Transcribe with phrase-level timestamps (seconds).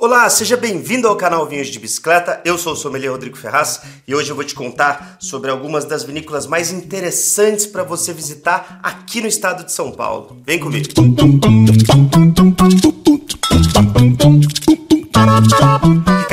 [0.00, 2.40] Olá, seja bem-vindo ao canal Vinhos de Bicicleta.
[2.44, 6.04] Eu sou o sommelier Rodrigo Ferraz e hoje eu vou te contar sobre algumas das
[6.04, 10.40] vinícolas mais interessantes para você visitar aqui no estado de São Paulo.
[10.46, 10.86] Vem comigo.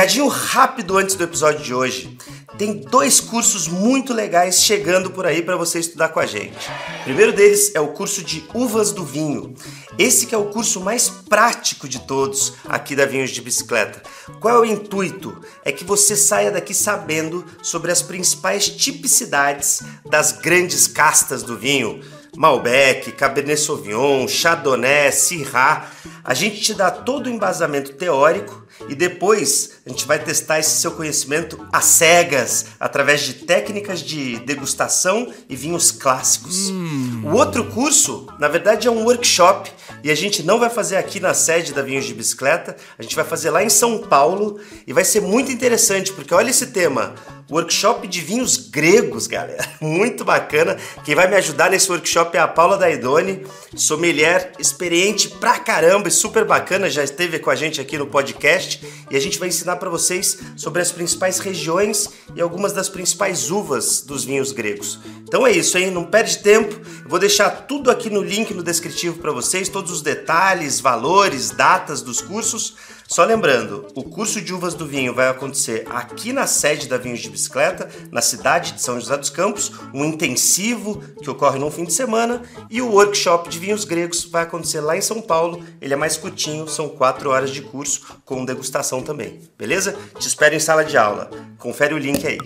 [0.05, 2.15] Recadinho rápido antes do episódio de hoje.
[2.59, 6.69] Tem dois cursos muito legais chegando por aí para você estudar com a gente.
[6.99, 9.55] O primeiro deles é o curso de Uvas do Vinho.
[9.97, 14.03] Esse que é o curso mais prático de todos aqui da Vinhos de Bicicleta.
[14.39, 15.41] Qual é o intuito?
[15.63, 21.99] É que você saia daqui sabendo sobre as principais tipicidades das grandes castas do vinho.
[22.37, 25.89] Malbec, Cabernet Sauvignon, Chardonnay, Syrah.
[26.25, 30.81] A gente te dá todo o embasamento teórico e depois a gente vai testar esse
[30.81, 36.71] seu conhecimento às cegas, através de técnicas de degustação e vinhos clássicos.
[36.71, 37.21] Hum.
[37.25, 39.71] O outro curso, na verdade, é um workshop
[40.03, 43.15] e a gente não vai fazer aqui na sede da Vinhos de Bicicleta, a gente
[43.15, 47.13] vai fazer lá em São Paulo e vai ser muito interessante, porque olha esse tema,
[47.49, 49.67] workshop de vinhos gregos, galera.
[49.79, 50.77] Muito bacana.
[51.03, 56.11] Quem vai me ajudar nesse workshop é a Paula Daidoni, sommelier experiente pra caramba e
[56.11, 59.75] super bacana, já esteve com a gente aqui no podcast e a gente vai ensinar
[59.75, 64.99] para vocês sobre as principais regiões e algumas das principais uvas dos vinhos gregos.
[65.27, 65.91] Então é isso, hein?
[65.91, 66.75] Não perde tempo.
[67.03, 71.51] Eu vou deixar tudo aqui no link no descritivo para vocês, todos os detalhes, valores,
[71.51, 72.75] datas dos cursos.
[73.07, 77.19] Só lembrando, o curso de uvas do vinho vai acontecer aqui na sede da Vinhos
[77.19, 81.83] de Bicicleta, na cidade de São José dos Campos, um intensivo que ocorre num fim
[81.83, 85.63] de semana, e o workshop de vinhos gregos vai acontecer lá em São Paulo.
[85.79, 89.95] Ele é mais curtinho, são quatro horas de curso com degustação também, beleza?
[90.17, 91.29] Te espero em sala de aula.
[91.59, 92.39] Confere o link aí.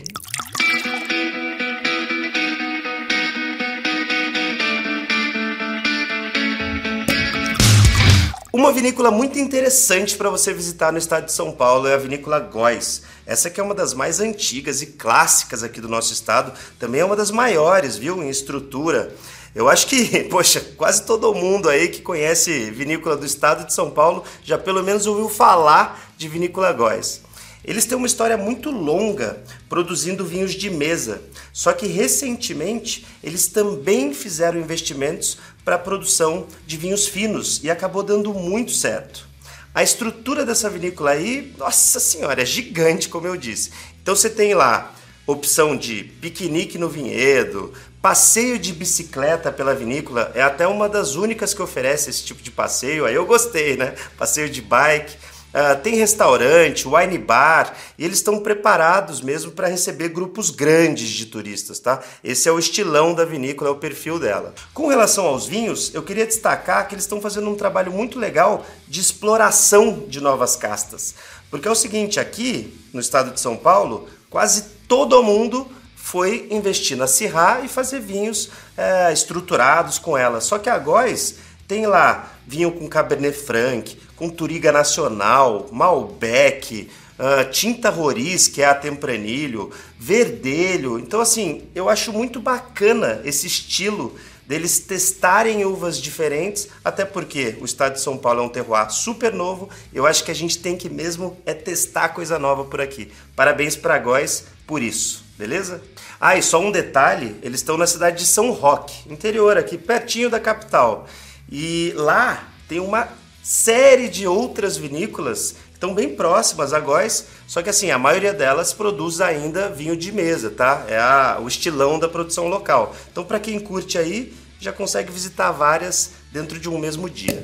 [8.60, 12.42] Uma vinícola muito interessante para você visitar no estado de São Paulo é a vinícola
[12.42, 13.04] Góis.
[13.26, 17.06] Essa que é uma das mais antigas e clássicas aqui do nosso estado, também é
[17.06, 19.16] uma das maiores, viu, em estrutura.
[19.56, 23.90] Eu acho que, poxa, quase todo mundo aí que conhece vinícola do estado de São
[23.90, 27.22] Paulo já pelo menos ouviu falar de vinícola Góis.
[27.64, 31.22] Eles têm uma história muito longa produzindo vinhos de mesa,
[31.54, 38.04] só que recentemente eles também fizeram investimentos para a produção de vinhos finos e acabou
[38.04, 39.28] dando muito certo.
[39.74, 43.72] A estrutura dessa vinícola aí, nossa senhora, é gigante, como eu disse.
[44.02, 44.94] Então você tem lá
[45.28, 47.72] opção de piquenique no vinhedo,
[48.02, 52.50] passeio de bicicleta pela vinícola, é até uma das únicas que oferece esse tipo de
[52.50, 53.06] passeio.
[53.06, 53.94] Aí eu gostei, né?
[54.18, 55.16] Passeio de bike.
[55.50, 61.26] Uh, tem restaurante, wine bar, e eles estão preparados mesmo para receber grupos grandes de
[61.26, 62.02] turistas, tá?
[62.24, 64.54] Esse é o estilão da vinícola, é o perfil dela.
[64.76, 68.64] Com relação aos vinhos, eu queria destacar que eles estão fazendo um trabalho muito legal
[68.88, 71.16] de exploração de novas castas.
[71.50, 76.96] Porque é o seguinte, aqui no estado de São Paulo, quase todo mundo foi investir
[76.96, 80.42] na Syrah e fazer vinhos é, estruturados com ela.
[80.42, 81.36] Só que a Góis
[81.68, 88.66] tem lá vinho com Cabernet Franc, com Turiga Nacional, Malbec, uh, Tinta Roriz, que é
[88.66, 91.00] a Tempranilho, Verdelho.
[91.00, 94.14] Então, assim, eu acho muito bacana esse estilo
[94.46, 99.32] deles testarem uvas diferentes, até porque o estado de São Paulo é um terroir super
[99.32, 99.70] novo.
[99.94, 103.10] Eu acho que a gente tem que mesmo é testar coisa nova por aqui.
[103.38, 105.82] Parabéns para Góis por isso, beleza?
[106.20, 110.30] Ah, e só um detalhe, eles estão na cidade de São Roque, interior aqui, pertinho
[110.30, 111.08] da capital.
[111.50, 113.08] E lá tem uma
[113.50, 118.32] série de outras vinícolas que estão bem próximas a Góis, só que assim, a maioria
[118.32, 120.86] delas produz ainda vinho de mesa, tá?
[120.88, 122.96] É a, o estilão da produção local.
[123.12, 127.44] Então, para quem curte aí, já consegue visitar várias dentro de um mesmo dia.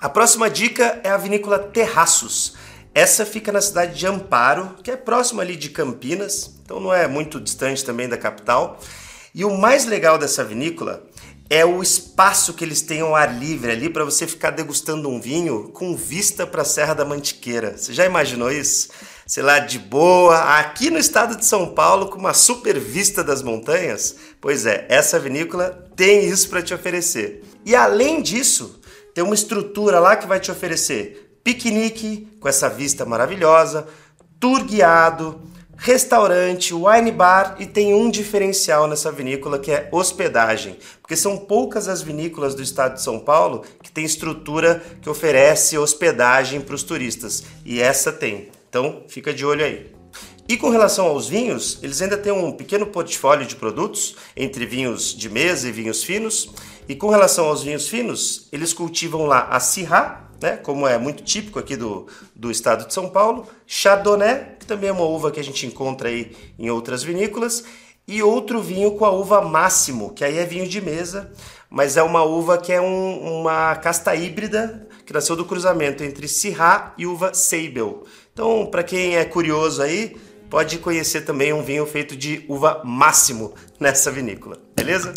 [0.00, 2.61] A próxima dica é a vinícola Terraços.
[2.94, 7.08] Essa fica na cidade de Amparo, que é próximo ali de Campinas, então não é
[7.08, 8.78] muito distante também da capital.
[9.34, 11.02] E o mais legal dessa vinícola
[11.48, 15.18] é o espaço que eles têm ao ar livre ali para você ficar degustando um
[15.18, 17.78] vinho com vista para a Serra da Mantiqueira.
[17.78, 18.90] Você já imaginou isso?
[19.26, 23.42] Sei lá, de boa, aqui no estado de São Paulo, com uma super vista das
[23.42, 24.16] montanhas?
[24.38, 27.42] Pois é, essa vinícola tem isso para te oferecer.
[27.64, 28.80] E além disso,
[29.14, 33.86] tem uma estrutura lá que vai te oferecer piquenique com essa vista maravilhosa,
[34.38, 35.40] tour guiado,
[35.76, 41.88] restaurante, wine bar e tem um diferencial nessa vinícola que é hospedagem, porque são poucas
[41.88, 46.82] as vinícolas do estado de São Paulo que tem estrutura que oferece hospedagem para os
[46.82, 48.48] turistas e essa tem.
[48.68, 49.92] Então fica de olho aí.
[50.48, 55.16] E com relação aos vinhos, eles ainda têm um pequeno portfólio de produtos, entre vinhos
[55.16, 56.50] de mesa e vinhos finos.
[56.88, 61.22] E com relação aos vinhos finos, eles cultivam lá a Syrah, né, como é muito
[61.22, 65.40] típico aqui do, do estado de São Paulo, Chardonnay, que também é uma uva que
[65.40, 67.64] a gente encontra aí em outras vinícolas,
[68.06, 71.32] e outro vinho com a uva Máximo, que aí é vinho de mesa,
[71.70, 76.28] mas é uma uva que é um, uma casta híbrida que nasceu do cruzamento entre
[76.28, 78.04] Syrah e uva Seibel.
[78.32, 80.16] Então, para quem é curioso aí,
[80.50, 85.14] pode conhecer também um vinho feito de uva Máximo nessa vinícola, beleza?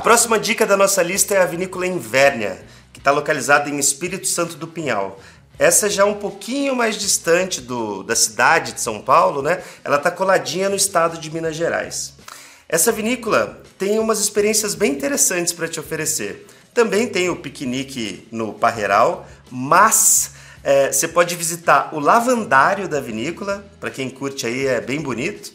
[0.00, 4.56] Próxima dica da nossa lista é a vinícola Invérnia, que está localizada em Espírito Santo
[4.56, 5.20] do Pinhal.
[5.58, 9.62] Essa já é um pouquinho mais distante do, da cidade de São Paulo, né?
[9.84, 12.14] Ela está coladinha no estado de Minas Gerais.
[12.66, 16.46] Essa vinícola tem umas experiências bem interessantes para te oferecer.
[16.72, 20.30] Também tem o piquenique no Parreiral, mas
[20.64, 25.52] é, você pode visitar o lavandário da vinícola, para quem curte aí é bem bonito,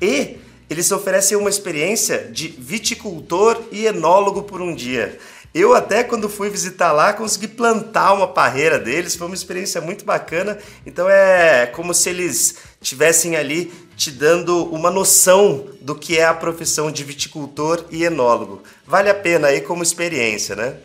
[0.00, 0.38] e
[0.72, 5.18] eles oferecem uma experiência de viticultor e enólogo por um dia.
[5.54, 10.02] Eu até quando fui visitar lá consegui plantar uma parreira deles, foi uma experiência muito
[10.02, 10.58] bacana.
[10.86, 16.32] Então é como se eles tivessem ali te dando uma noção do que é a
[16.32, 18.62] profissão de viticultor e enólogo.
[18.86, 20.76] Vale a pena aí como experiência, né?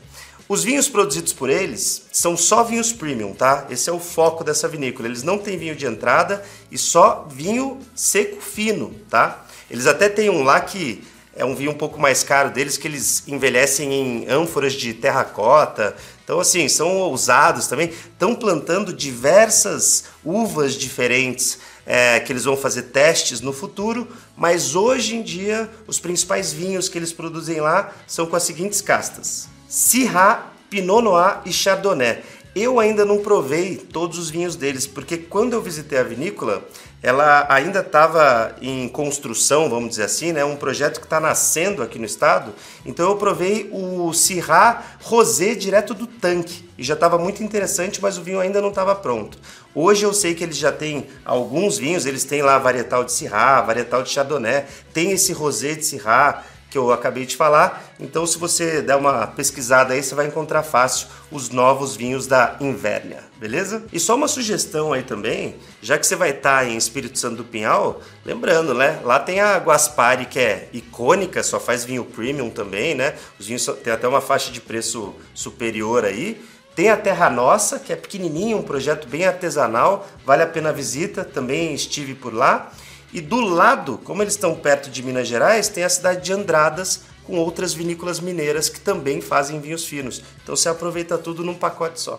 [0.50, 3.66] Os vinhos produzidos por eles são só vinhos premium, tá?
[3.70, 5.08] Esse é o foco dessa vinícola.
[5.08, 9.46] Eles não têm vinho de entrada e só vinho seco fino, tá?
[9.70, 11.04] Eles até têm um lá que
[11.36, 15.96] é um vinho um pouco mais caro deles, que eles envelhecem em ânforas de terracota.
[16.24, 17.90] Então, assim, são ousados também.
[17.90, 25.16] Estão plantando diversas uvas diferentes é, que eles vão fazer testes no futuro, mas hoje
[25.16, 30.52] em dia os principais vinhos que eles produzem lá são com as seguintes castas: Syrah,
[30.70, 32.24] Pinot Noir e Chardonnay.
[32.54, 36.68] Eu ainda não provei todos os vinhos deles, porque quando eu visitei a vinícola,
[37.02, 40.44] ela ainda estava em construção, vamos dizer assim, né?
[40.44, 42.54] Um projeto que está nascendo aqui no estado.
[42.86, 48.18] Então eu provei o Syrah Rosé direto do tanque e já estava muito interessante, mas
[48.18, 49.38] o vinho ainda não estava pronto.
[49.76, 53.62] Hoje eu sei que eles já têm alguns vinhos, eles têm lá varietal de Syrah,
[53.62, 56.44] varietal de Chardonnay, tem esse Rosé de Syrah
[56.78, 57.84] que eu acabei de falar.
[58.00, 62.56] Então, se você der uma pesquisada aí, você vai encontrar fácil os novos vinhos da
[62.62, 63.84] Invérnia, beleza?
[63.92, 67.44] E só uma sugestão aí também, já que você vai estar em Espírito Santo do
[67.44, 69.00] Pinhal, lembrando, né?
[69.04, 73.16] Lá tem a Guaspari, que é icônica, só faz vinho premium também, né?
[73.40, 76.40] Os vinhos têm até uma faixa de preço superior aí.
[76.76, 80.72] Tem a Terra Nossa, que é pequenininho, um projeto bem artesanal, vale a pena a
[80.72, 82.72] visita, também estive por lá.
[83.14, 87.02] E do lado, como eles estão perto de Minas Gerais, tem a cidade de Andradas,
[87.24, 90.22] com outras vinícolas mineiras que também fazem vinhos finos.
[90.44, 92.18] Então você aproveita tudo num pacote só.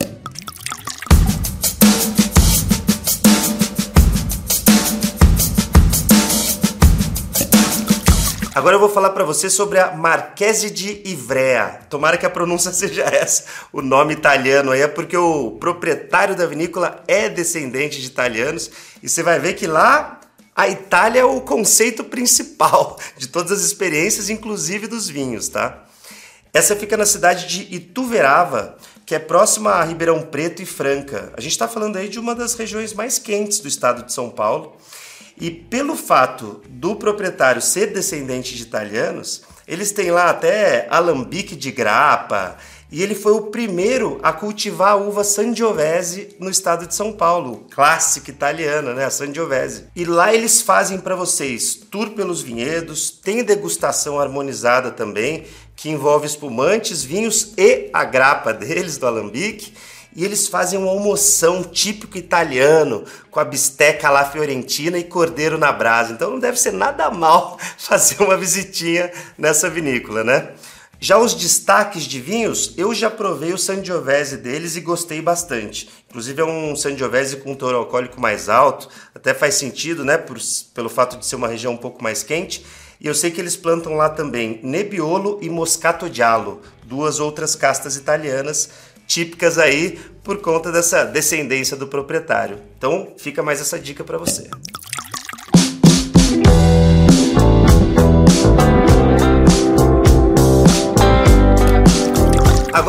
[8.54, 11.80] Agora eu vou falar para você sobre a Marchese di Ivrea.
[11.88, 13.44] Tomara que a pronúncia seja essa.
[13.72, 18.70] O nome italiano aí é porque o proprietário da vinícola é descendente de italianos
[19.02, 20.17] e você vai ver que lá
[20.58, 25.84] a Itália é o conceito principal de todas as experiências, inclusive dos vinhos, tá?
[26.52, 28.76] Essa fica na cidade de Ituverava,
[29.06, 31.32] que é próxima a Ribeirão Preto e Franca.
[31.36, 34.30] A gente está falando aí de uma das regiões mais quentes do estado de São
[34.30, 34.76] Paulo.
[35.40, 41.70] E pelo fato do proprietário ser descendente de italianos, eles têm lá até alambique de
[41.70, 42.56] grapa,
[42.90, 47.66] e ele foi o primeiro a cultivar a uva Sangiovese no estado de São Paulo,
[47.70, 49.84] clássica italiana, né, a Sangiovese.
[49.94, 55.44] E lá eles fazem para vocês tour pelos vinhedos, tem degustação harmonizada também,
[55.76, 59.74] que envolve espumantes, vinhos e a grapa deles do alambique.
[60.16, 65.70] E eles fazem uma almoção típico italiano, com a bisteca lá fiorentina e cordeiro na
[65.70, 66.12] brasa.
[66.12, 70.48] Então não deve ser nada mal fazer uma visitinha nessa vinícola, né?
[71.00, 75.88] Já os destaques de vinhos, eu já provei o Sangiovese deles e gostei bastante.
[76.08, 80.38] Inclusive é um Sangiovese com um teor alcoólico mais alto, até faz sentido, né, por,
[80.74, 82.66] pelo fato de ser uma região um pouco mais quente.
[83.00, 87.94] E eu sei que eles plantam lá também Nebbiolo e Moscato Giallo, duas outras castas
[87.94, 88.68] italianas
[89.06, 92.60] típicas aí por conta dessa descendência do proprietário.
[92.76, 94.50] Então, fica mais essa dica para você.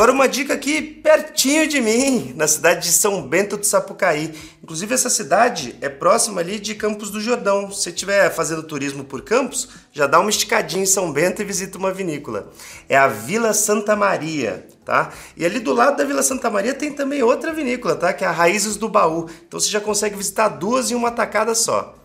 [0.00, 4.32] Agora uma dica aqui pertinho de mim, na cidade de São Bento do Sapucaí.
[4.62, 7.70] Inclusive essa cidade é próxima ali de Campos do Jordão.
[7.70, 11.76] Se estiver fazendo turismo por Campos, já dá uma esticadinha em São Bento e visita
[11.76, 12.50] uma vinícola.
[12.88, 15.12] É a Vila Santa Maria, tá?
[15.36, 18.14] E ali do lado da Vila Santa Maria tem também outra vinícola, tá?
[18.14, 19.28] Que é a Raízes do Baú.
[19.46, 21.99] Então você já consegue visitar duas em uma tacada só.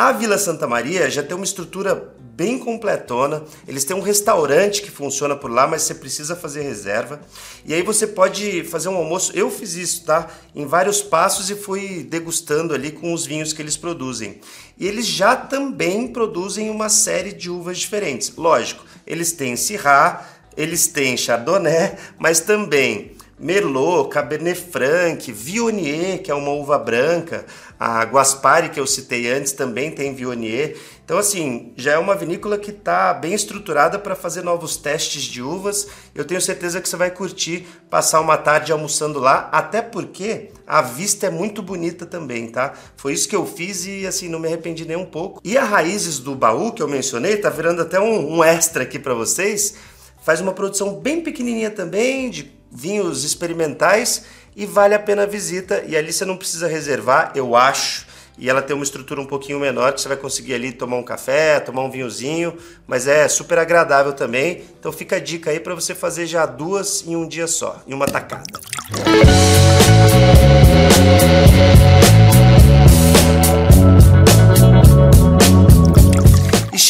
[0.00, 3.42] A Vila Santa Maria já tem uma estrutura bem completona.
[3.66, 7.20] Eles têm um restaurante que funciona por lá, mas você precisa fazer reserva.
[7.64, 9.32] E aí você pode fazer um almoço.
[9.34, 10.28] Eu fiz isso, tá?
[10.54, 14.40] Em vários passos e fui degustando ali com os vinhos que eles produzem.
[14.78, 18.32] E eles já também produzem uma série de uvas diferentes.
[18.36, 20.24] Lógico, eles têm Syrah,
[20.56, 27.46] eles têm Chardonnay, mas também Merlot, Cabernet Franc, Viognier, que é uma uva branca,
[27.78, 30.76] a Guaspari que eu citei antes também tem Viognier.
[31.04, 35.40] Então assim, já é uma vinícola que está bem estruturada para fazer novos testes de
[35.40, 35.86] uvas.
[36.14, 40.82] Eu tenho certeza que você vai curtir passar uma tarde almoçando lá, até porque a
[40.82, 42.74] vista é muito bonita também, tá?
[42.96, 45.40] Foi isso que eu fiz e assim não me arrependi nem um pouco.
[45.44, 48.98] E a raízes do baú que eu mencionei, tá virando até um, um extra aqui
[48.98, 49.76] para vocês.
[50.22, 54.24] Faz uma produção bem pequenininha também de vinhos experimentais
[54.56, 55.84] e vale a pena a visita.
[55.86, 58.06] E ali você não precisa reservar, eu acho.
[58.38, 61.02] E ela tem uma estrutura um pouquinho menor que você vai conseguir ali tomar um
[61.02, 62.56] café, tomar um vinhozinho,
[62.86, 64.64] mas é super agradável também.
[64.78, 67.92] Então fica a dica aí para você fazer já duas em um dia só, em
[67.92, 68.60] uma tacada.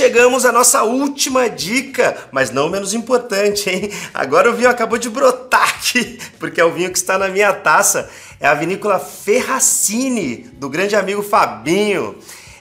[0.08, 3.90] Chegamos à nossa última dica, mas não menos importante, hein?
[4.14, 7.52] Agora o vinho acabou de brotar aqui, porque é o vinho que está na minha
[7.52, 8.08] taça.
[8.40, 12.16] É a vinícola Ferracini, do grande amigo Fabinho.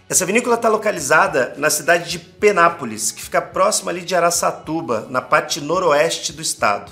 [0.10, 5.22] Essa vinícola está localizada na cidade de Penápolis, que fica próximo ali de Araçatuba, na
[5.22, 6.92] parte noroeste do estado.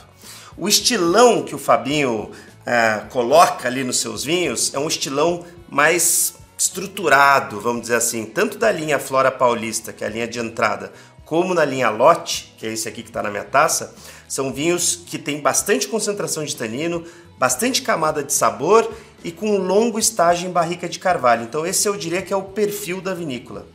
[0.56, 2.32] O estilão que o Fabinho
[2.66, 8.58] é, coloca ali nos seus vinhos é um estilão mais estruturado, vamos dizer assim, tanto
[8.58, 10.92] da linha Flora Paulista, que é a linha de entrada,
[11.26, 13.96] como na linha Lote, que é esse aqui que está na minha taça,
[14.28, 17.04] são vinhos que têm bastante concentração de tanino,
[17.38, 18.90] bastante camada de sabor
[19.24, 21.44] e com um longo estágio em barrica de carvalho.
[21.44, 23.68] Então esse eu diria que é o perfil da vinícola.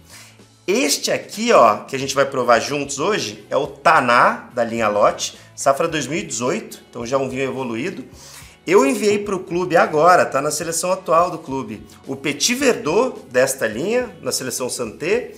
[0.67, 4.89] Este aqui, ó, que a gente vai provar juntos hoje, é o Taná da linha
[4.89, 8.05] Lote, safra 2018, então já é um vinho evoluído.
[8.67, 10.43] Eu enviei para o clube agora, tá?
[10.43, 15.33] Na seleção atual do clube, o Petit Verdot desta linha, na seleção Santé,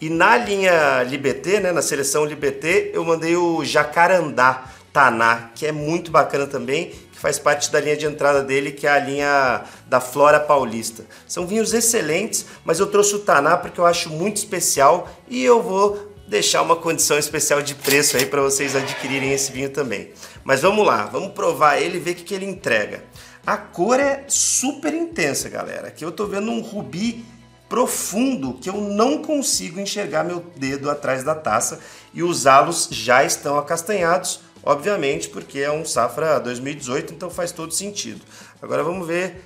[0.00, 5.72] e na linha Libetê, né, na seleção Libetê, eu mandei o Jacarandá Taná, que é
[5.72, 9.64] muito bacana também, que faz parte da linha de entrada dele, que é a linha
[9.86, 11.04] da Flora Paulista.
[11.26, 15.60] São vinhos excelentes, mas eu trouxe o Taná porque eu acho muito especial e eu
[15.60, 20.12] vou deixar uma condição especial de preço aí para vocês adquirirem esse vinho também.
[20.44, 23.04] Mas vamos lá, vamos provar ele e ver o que, que ele entrega.
[23.46, 25.88] A cor é super intensa, galera.
[25.88, 27.24] Aqui eu tô vendo um rubi
[27.68, 31.80] profundo que eu não consigo enxergar meu dedo atrás da taça
[32.12, 37.72] e os halos já estão acastanhados, obviamente, porque é um safra 2018, então faz todo
[37.72, 38.20] sentido.
[38.60, 39.42] Agora vamos ver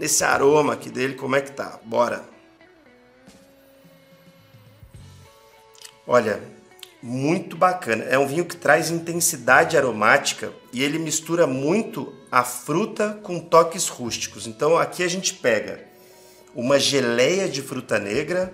[0.00, 1.78] esse aroma aqui dele como é que tá.
[1.84, 2.39] Bora.
[6.12, 6.42] Olha,
[7.00, 8.02] muito bacana.
[8.02, 13.86] É um vinho que traz intensidade aromática e ele mistura muito a fruta com toques
[13.86, 14.44] rústicos.
[14.44, 15.84] Então aqui a gente pega
[16.52, 18.52] uma geleia de fruta negra,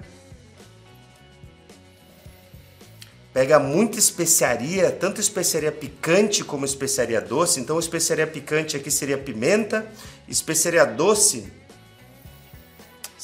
[3.33, 7.59] pega muita especiaria, tanto especiaria picante como especiaria doce.
[7.59, 9.91] Então especiaria picante aqui seria pimenta,
[10.29, 11.51] especiaria doce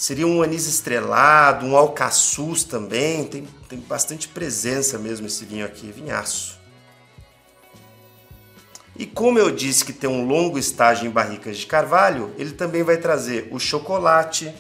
[0.03, 3.25] Seria um anis estrelado, um alcaçuz também.
[3.25, 6.59] Tem, tem bastante presença mesmo esse vinho aqui, vinhaço.
[8.97, 12.83] E como eu disse que tem um longo estágio em barricas de carvalho, ele também
[12.83, 14.53] vai trazer o chocolate,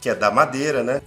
[0.00, 1.02] que é da madeira, né?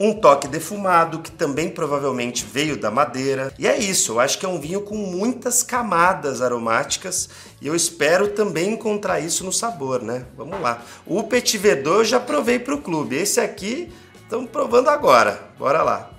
[0.00, 3.52] Um toque defumado que também provavelmente veio da madeira.
[3.58, 7.28] E é isso, eu acho que é um vinho com muitas camadas aromáticas
[7.60, 10.24] e eu espero também encontrar isso no sabor, né?
[10.36, 10.82] Vamos lá.
[11.04, 15.50] O Petit Verdot eu já provei para o clube, esse aqui estamos provando agora.
[15.58, 16.10] Bora lá.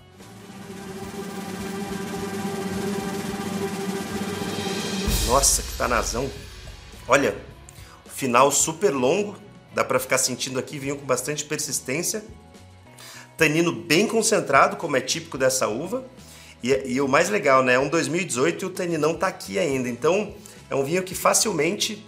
[5.26, 6.30] Nossa, que tanazão.
[7.08, 7.38] Olha,
[8.08, 9.38] final super longo,
[9.74, 12.24] dá para ficar sentindo aqui vinho com bastante persistência
[13.40, 16.04] tanino bem concentrado, como é típico dessa uva.
[16.62, 17.76] E, e o mais legal, né?
[17.76, 19.88] É um 2018 e o taninão tá aqui ainda.
[19.88, 20.34] Então,
[20.70, 22.06] é um vinho que facilmente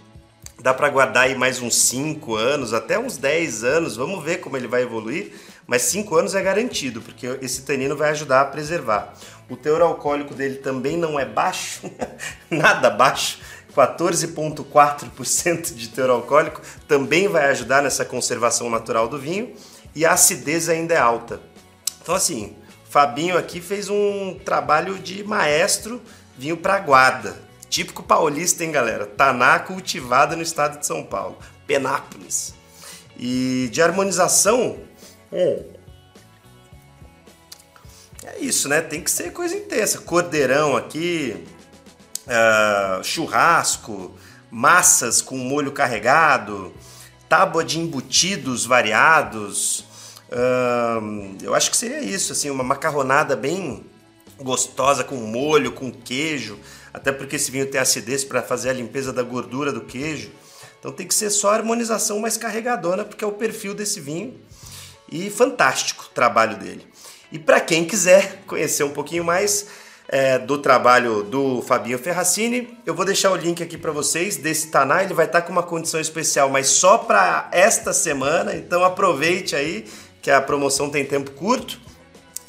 [0.60, 3.96] dá para guardar aí mais uns 5 anos, até uns 10 anos.
[3.96, 5.32] Vamos ver como ele vai evoluir.
[5.66, 9.14] mas 5 anos é garantido, porque esse tanino vai ajudar a preservar.
[9.48, 11.90] O teor alcoólico dele também não é baixo,
[12.50, 13.38] nada baixo,
[13.74, 19.54] 14,4% de teor alcoólico, também vai ajudar nessa conservação natural do vinho,
[19.94, 21.40] e a acidez ainda é alta.
[22.00, 22.56] Então, assim,
[22.88, 26.02] Fabinho aqui fez um trabalho de maestro
[26.36, 27.36] vinho para guarda.
[27.68, 29.06] Típico paulista, hein, galera?
[29.06, 32.54] Taná cultivada no estado de São Paulo, Penápolis.
[33.16, 34.78] E de harmonização,
[35.30, 35.62] é,
[38.24, 38.80] é isso, né?
[38.80, 39.98] Tem que ser coisa intensa.
[39.98, 41.44] Cordeirão aqui,
[42.26, 44.14] uh, churrasco,
[44.50, 46.74] massas com molho carregado,
[47.32, 49.86] tábua de embutidos variados.
[50.30, 53.86] Uh, eu acho que seria isso, assim, uma macarronada bem
[54.38, 56.58] gostosa com molho, com queijo,
[56.92, 60.30] até porque esse vinho tem acidez para fazer a limpeza da gordura do queijo.
[60.78, 64.38] Então tem que ser só a harmonização mais carregadora, porque é o perfil desse vinho.
[65.10, 66.86] E fantástico o trabalho dele.
[67.32, 69.68] E para quem quiser conhecer um pouquinho mais,
[70.08, 72.78] é, do trabalho do Fabinho Ferracini.
[72.84, 75.02] Eu vou deixar o link aqui para vocês desse Taná.
[75.02, 78.54] Ele vai estar tá com uma condição especial, mas só para esta semana.
[78.54, 79.86] Então aproveite aí
[80.20, 81.80] que a promoção tem tempo curto.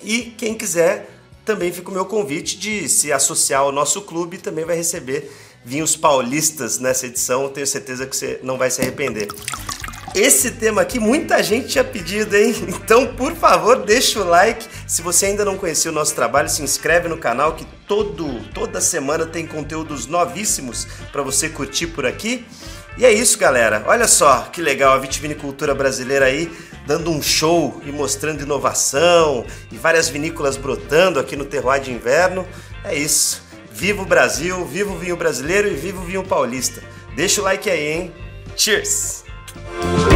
[0.04, 1.10] E quem quiser,
[1.46, 4.38] também fica o meu convite de se associar ao nosso clube.
[4.38, 5.32] Também vai receber
[5.64, 7.50] vinhos paulistas nessa edição.
[7.50, 9.28] Tenho certeza que você não vai se arrepender.
[10.16, 12.54] Esse tema aqui muita gente tinha pedido, hein?
[12.84, 14.68] Então, por favor, deixa o like.
[14.86, 18.80] Se você ainda não conhecia o nosso trabalho, se inscreve no canal que todo, toda
[18.80, 22.46] semana tem conteúdos novíssimos para você curtir por aqui.
[22.96, 23.84] E é isso, galera.
[23.88, 26.52] Olha só que legal a vitivinicultura brasileira aí
[26.86, 32.48] dando um show e mostrando inovação e várias vinícolas brotando aqui no terroir de inverno.
[32.84, 33.42] É isso.
[33.72, 36.84] Viva o Brasil, viva o vinho brasileiro e viva o vinho paulista.
[37.16, 38.14] Deixa o like aí, hein?
[38.56, 39.23] Cheers!
[39.56, 40.13] Thank you.